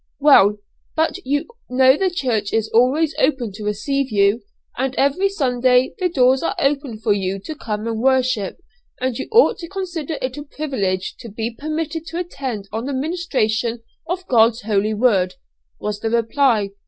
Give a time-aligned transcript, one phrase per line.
[0.19, 0.57] 'Well,
[0.95, 4.41] but you know the church is always open to receive you,
[4.75, 8.57] and every Sunday the doors are open for you to come and worship;
[8.99, 12.93] and you ought to consider it a privilege to be permitted to attend on the
[12.95, 15.35] ministration of God's Holy Word,'
[15.79, 16.71] was the reply.